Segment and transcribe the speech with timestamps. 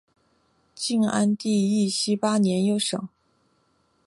[0.73, 1.51] 晋安帝
[1.85, 3.07] 义熙八年又省。